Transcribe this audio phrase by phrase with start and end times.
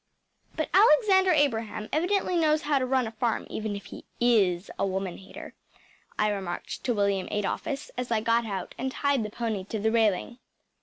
[0.55, 4.83] “But Alexander Abraham evidently knows how to run a farm, even it he is a
[4.83, 5.83] woman hater,‚ÄĚ
[6.17, 9.91] I remarked to William Adolphus as I got out and tied the pony to the
[9.91, 10.39] railing.